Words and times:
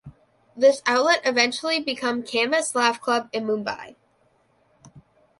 This 0.57 0.81
outlet 0.87 1.21
eventually 1.25 1.79
become 1.79 2.23
Canvas 2.23 2.73
Laugh 2.73 2.99
Club 2.99 3.29
in 3.33 3.45
Mumbai. 3.45 3.93